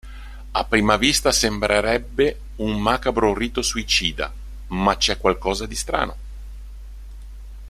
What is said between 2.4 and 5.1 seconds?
un macabro rito suicida, ma